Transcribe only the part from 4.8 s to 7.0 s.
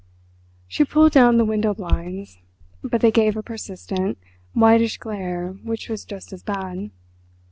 glare which was just as bad.